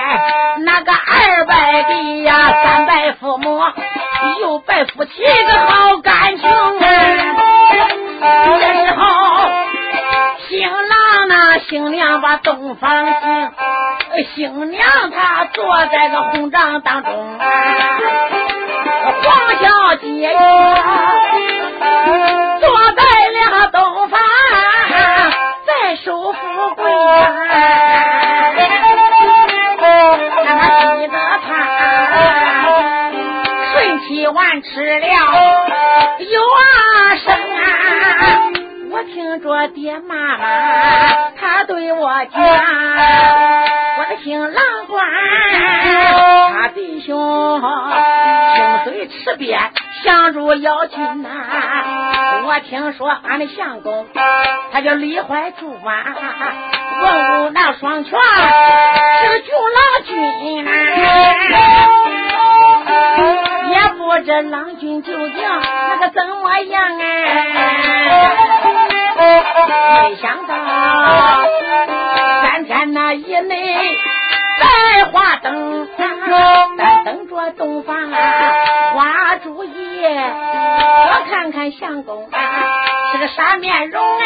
[0.64, 3.62] 那个二百地呀，三百父母
[4.40, 6.48] 又拜夫妻个好感情。
[8.58, 9.02] 这时候
[10.48, 17.38] 新郎呢，新娘把洞房进，新娘她坐在个红帐当中，
[19.22, 20.36] 黄小姐
[22.60, 23.02] 坐在
[23.32, 24.18] 了洞房。
[26.06, 28.25] 富贵呀，
[34.26, 35.06] 一碗吃了
[36.18, 38.50] 有啊生啊，
[38.90, 42.42] 我听着爹妈妈他对我讲，
[43.98, 45.06] 我的姓郎官，
[46.54, 47.62] 他弟兄
[48.56, 49.60] 清水池边。
[50.02, 51.28] 相如要君呐！
[52.46, 54.08] 我听说俺的相公，
[54.72, 56.04] 他叫李怀柱啊，
[57.02, 60.70] 文武那双全，是个俊郎君呐。
[64.06, 67.06] 我这郎君究竟那个怎么样哎？
[69.18, 70.54] 没想到
[72.42, 73.98] 三天那以内。
[74.58, 78.22] 百花灯，咱等着洞房啊，
[78.94, 82.26] 花烛夜，我看看相公
[83.12, 84.24] 是个啥面容哎？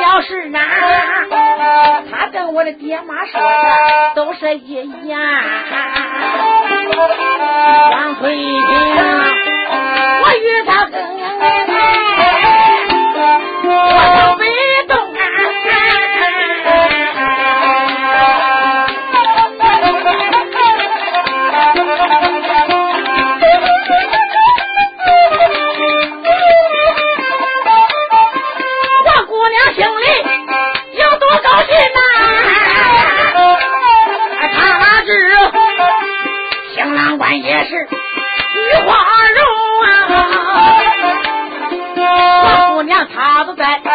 [0.00, 5.20] 要是啊，他跟我的爹妈说的都是一样。
[7.90, 8.42] 王翠萍，
[10.22, 11.69] 我与他更。
[34.52, 35.10] 他知
[36.74, 38.92] 新郎官也是玉花
[39.28, 39.38] 容
[39.82, 39.86] 啊，
[41.96, 43.92] 我姑娘她不在荆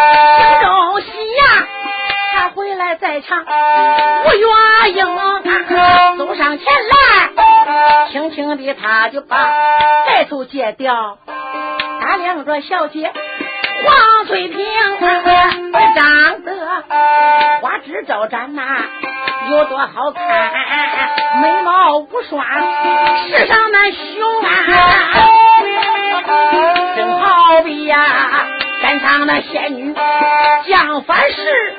[0.62, 1.68] 州西呀，
[2.36, 3.44] 她回来再唱。
[3.44, 4.48] 吴月
[4.92, 5.06] 英
[6.18, 9.36] 走上前来，轻轻地，他就把
[10.08, 11.18] 带头戒掉，
[12.02, 13.12] 打量着小姐
[13.84, 14.66] 黄翠萍，
[15.96, 16.52] 长得
[17.62, 18.62] 花枝招展呐，
[19.52, 20.22] 有多好看，
[21.42, 22.44] 眉毛无双，
[23.28, 24.48] 世上那雄啊，
[26.96, 27.98] 正好比呀
[28.82, 29.94] 山上那仙女
[30.66, 31.76] 降凡世，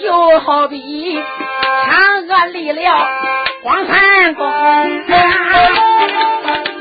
[0.00, 3.08] 又好比嫦娥离了
[3.62, 4.44] 黄山宫。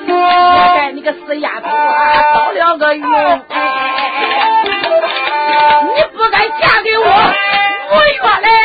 [0.05, 3.03] 我带你个死丫头啊，遭了个孕，
[5.95, 8.62] 你不该嫁给我五月来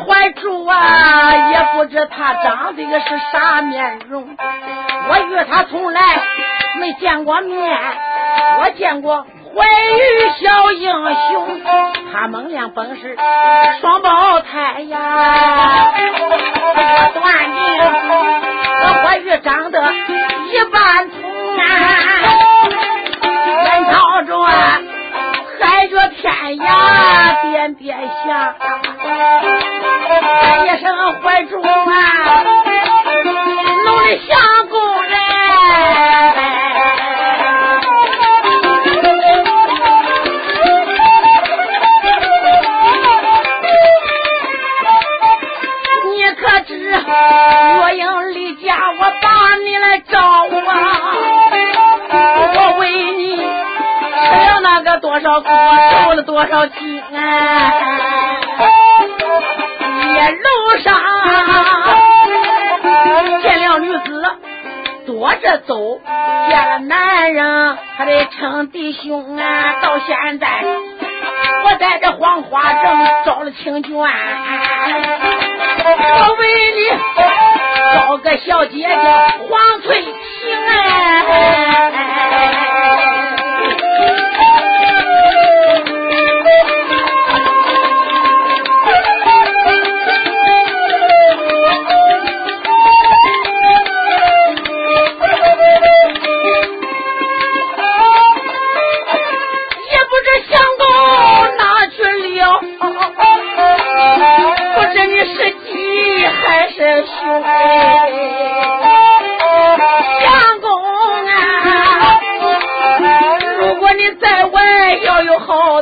[0.00, 4.36] 怀珠啊，也不知他长得个是啥面容？
[5.08, 6.00] 我与他从来
[6.80, 7.78] 没见过面，
[8.60, 11.60] 我见过怀玉小英雄，
[12.12, 13.16] 他猛亮本是
[13.80, 15.92] 双胞胎呀。
[16.76, 17.22] 我断
[17.54, 17.62] 定
[18.80, 19.92] 这怀玉长得
[20.52, 21.62] 一般通啊，
[25.84, 28.54] 海着天涯点点香。
[30.64, 30.86] 一声
[31.22, 32.42] 怀中啊，
[33.84, 35.14] 弄得相公人。
[55.14, 57.72] 多少苦，受了多少惊啊！
[60.12, 61.00] 夜路上
[63.40, 64.26] 见了女子，
[65.06, 66.00] 躲着走；
[66.48, 69.76] 见了男人，还得称弟兄啊！
[69.82, 70.48] 到现在，
[71.64, 74.02] 我在这黄花镇找了清娟，我
[76.40, 76.90] 为你
[77.94, 78.88] 找个小姐姐
[79.48, 80.12] 黄翠萍
[80.70, 81.73] 哎。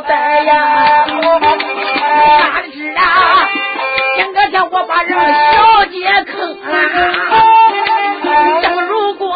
[0.03, 3.49] 有好歹呀，哪知啊，
[4.17, 5.17] 今个天我把人
[5.53, 6.65] 小姐坑了。
[8.61, 9.33] 正如果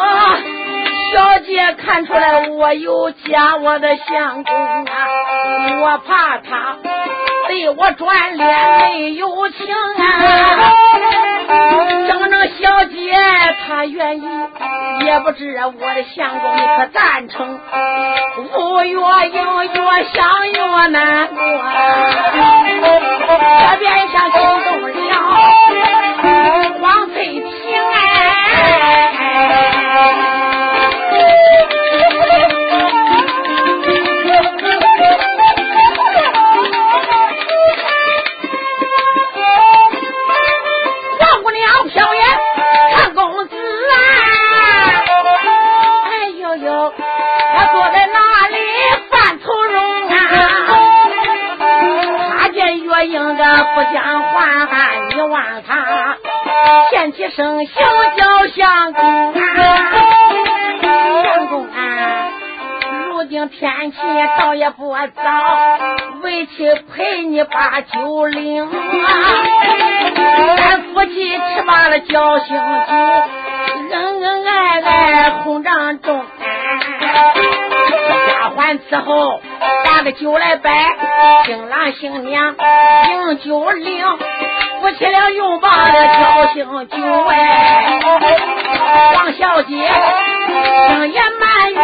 [1.12, 4.54] 小姐看出来我有假，我的相公
[4.84, 5.08] 啊，
[5.82, 6.76] 我怕他
[7.48, 10.74] 对我转脸没有情啊。
[12.08, 12.96] 整整小姐
[13.66, 14.27] 她愿意，
[15.04, 17.60] 也不知我的相公你可赞成？
[18.54, 21.38] 我越硬越想越难过，
[23.60, 24.87] 这边想心动
[55.38, 56.16] 你望他
[56.90, 57.80] 欠起声小
[58.16, 59.36] 叫相公啊，
[61.22, 61.70] 相公啊！
[63.06, 63.98] 如今天气
[64.38, 65.78] 倒也不早，
[66.22, 68.72] 为妻陪你把酒领啊，
[70.56, 72.62] 咱夫妻吃罢了交心酒，
[73.92, 76.24] 恩恩爱爱红帐中。
[78.28, 79.40] 丫鬟伺候，
[79.84, 80.96] 打个酒来摆，
[81.44, 82.56] 新郎新娘
[83.04, 84.04] 敬酒令，
[84.88, 86.96] 夫妻俩用罢了交心酒
[87.28, 88.00] 哎，
[89.16, 89.86] 王小姐
[90.86, 91.78] 声言满月，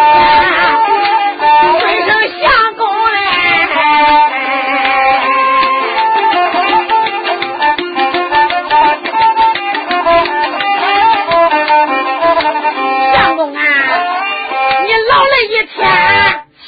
[1.80, 3.12] 尊声相公哎。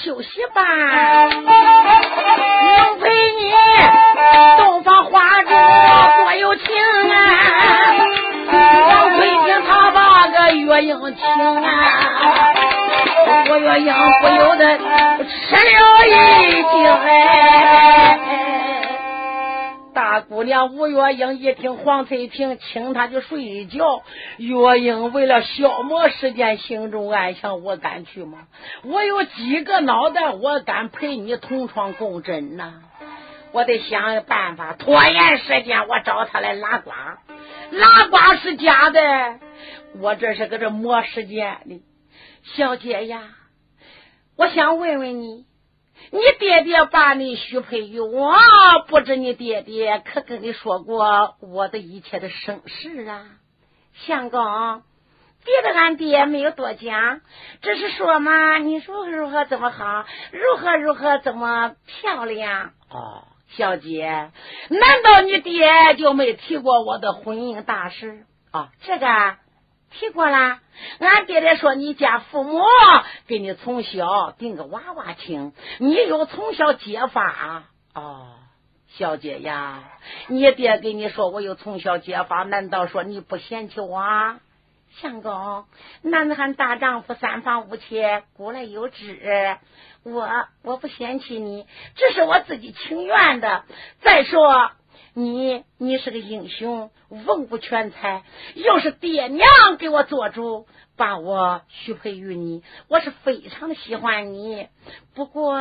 [0.04, 1.44] 休息吧，能
[3.00, 3.08] 陪
[3.40, 3.42] 你
[10.76, 12.52] 月英请啊，
[13.48, 16.10] 我月英不由得吃了一
[16.62, 18.18] 惊哎。
[19.94, 24.02] 大姑娘吴月英一听黄翠萍请她去睡觉，
[24.36, 28.40] 月英为了消磨时间，心中暗想：我敢去吗？
[28.84, 32.74] 我有几个脑袋，我敢陪你同床共枕呐？
[33.52, 36.90] 我得想个办法拖延时间，我找他来拉呱，
[37.70, 39.40] 拉呱是假的，
[39.98, 41.82] 我这是搁这磨时间呢。
[42.42, 43.22] 小姐呀，
[44.36, 45.46] 我想问问你。
[46.12, 48.32] 你爹爹把你许配于我，
[48.86, 53.24] 不知你爹爹可跟你说过我的一切的身世啊？
[53.94, 54.38] 相公，
[55.44, 57.22] 别的俺爹没有多讲，
[57.62, 62.72] 只是说嘛，你如何如何怎么好，如何如何怎么漂亮。
[62.90, 64.30] 哦，小姐，
[64.68, 68.70] 难道你爹就没提过我的婚姻大事啊？
[68.80, 69.06] 这个。
[69.88, 70.60] 提过啦，
[70.98, 72.60] 俺爹爹说你家父母
[73.28, 78.34] 给你从小定个娃娃亲，你有从小结发哦，
[78.88, 79.84] 小姐呀，
[80.26, 84.02] 你爹给你说我有从小结发，难道说你不嫌弃我？
[85.00, 85.64] 相公，
[86.02, 89.56] 男子汉大丈夫，三房五妾，古来有之，
[90.12, 90.28] 我
[90.62, 93.64] 我不嫌弃你，这是我自己情愿的。
[94.00, 94.70] 再说。
[95.18, 98.22] 你你是个英雄，文武全才，
[98.54, 99.48] 又是爹娘
[99.78, 100.66] 给我做主，
[100.98, 104.68] 把我许配于你，我是非常的喜欢你。
[105.14, 105.58] 不过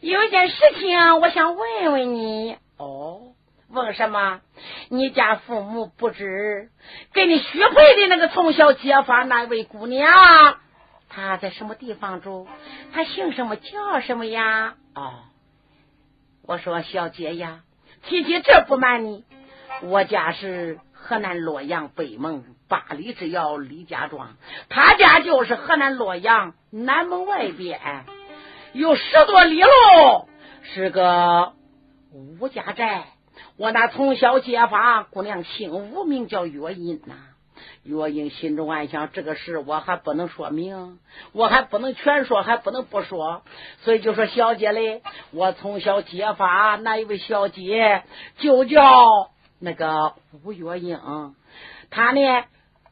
[0.00, 2.56] 有一件事情，我想问问你。
[2.78, 3.34] 哦，
[3.68, 4.40] 问什么？
[4.88, 6.70] 你家父母不知
[7.12, 10.56] 给你许配的那个从小结发那位姑娘，
[11.14, 12.46] 他在什么地方住？
[12.92, 14.74] 他姓什么叫什么呀？
[14.94, 15.12] 哦，
[16.46, 17.60] 我说小姐呀，
[18.04, 19.24] 提起这不瞒你，
[19.82, 24.36] 我家是河南洛阳北门八里之遥李家庄，
[24.70, 27.78] 他家就是河南洛阳南门外边
[28.72, 29.68] 有十多里路，
[30.62, 31.52] 是个
[32.10, 33.04] 吴家寨。
[33.58, 37.14] 我那从小结发姑娘姓吴，名叫月英呐。
[37.82, 40.98] 月英心中暗想：这个事我还不能说明，
[41.32, 43.42] 我还不能全说，还不能不说，
[43.82, 45.02] 所以就说小姐嘞，
[45.32, 48.04] 我从小结发那一位小姐
[48.38, 49.06] 就叫
[49.58, 51.00] 那个吴月英，
[51.90, 52.44] 她呢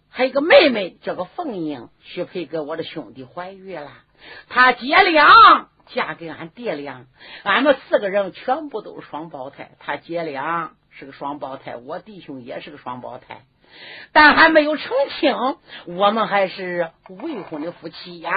[0.08, 3.90] 还有个妹妹叫个凤英，许配给我的兄弟怀孕了，
[4.48, 5.68] 她姐俩。
[5.92, 7.06] 嫁给俺爹俩，
[7.42, 9.72] 俺们四个人全部都是双胞胎。
[9.80, 13.40] 她姐俩是个双胞胎，我弟兄也是个双胞胎，
[14.12, 15.34] 但还没有成亲，
[15.86, 18.32] 我们还是未婚的夫妻呀。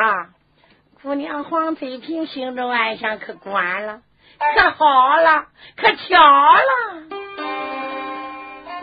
[1.02, 4.02] 姑娘黄翠萍心中暗想：可管了，
[4.56, 6.70] 可好了，可巧了。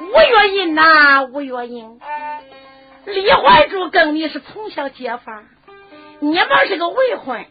[0.00, 2.00] 吴月英呐，吴月英，
[3.06, 5.44] 李怀柱跟你是从小结发，
[6.18, 7.46] 你们是个未婚。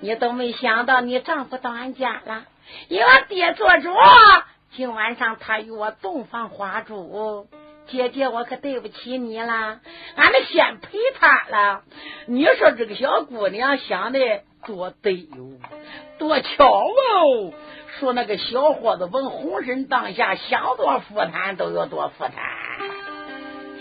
[0.00, 2.44] 你都没想到，你丈夫到俺家了，
[2.88, 3.90] 因俺爹做主，
[4.72, 7.48] 今晚上他与我洞房花烛。
[7.88, 9.80] 姐姐，我可对不起你了，
[10.16, 11.82] 俺们先陪他了。
[12.26, 14.18] 你说这个小姑娘想的
[14.66, 15.58] 多对哟，
[16.18, 17.52] 多巧哦！
[17.98, 22.34] 说那个小伙子闻红尘当下，想多富坦都有多富坦。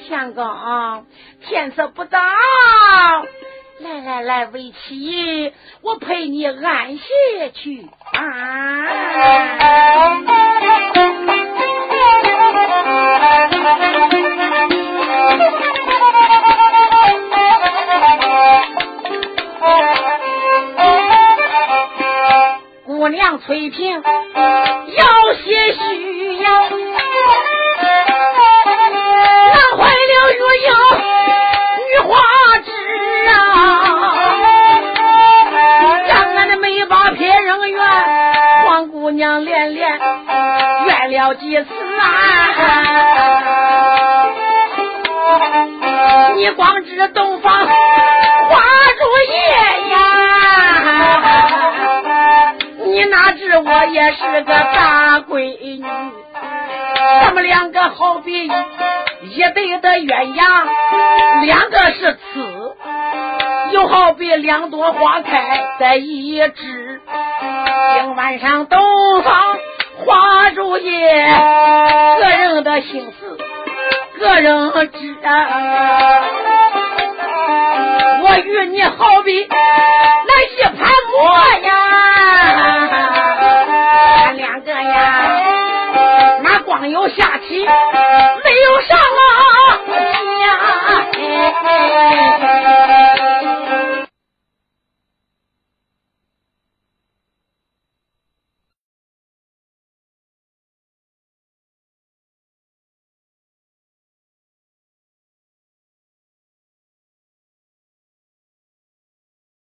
[0.08, 1.06] 相公，
[1.42, 2.18] 天色不早。
[3.80, 8.24] 来来来，为妻，我陪你安歇去啊！
[23.48, 24.04] 翠屏要
[25.36, 26.52] 些虚要，
[29.54, 30.70] 难坏了月影
[31.88, 32.12] 女花
[32.66, 32.70] 枝
[33.30, 33.32] 啊！
[36.10, 37.80] 让俺的眉毛撇人怨，
[38.66, 39.98] 黄姑娘连连
[40.86, 41.70] 怨了几次
[42.02, 42.04] 啊！
[46.36, 47.66] 你光知洞房。
[53.78, 55.86] 我也是个大闺女？
[57.22, 62.76] 咱们两个好比一对的鸳鸯，两个是雌，
[63.74, 67.02] 又好比两朵花开在一枝。
[67.94, 69.60] 今晚上东方
[70.04, 71.32] 花烛夜，
[72.20, 73.38] 个人的心思
[74.20, 75.30] 个人知啊。
[78.24, 81.30] 我与你好比那一盘馍
[81.68, 82.87] 呀，
[86.44, 89.40] 那光有下棋没有上了啊
[90.58, 90.68] 啊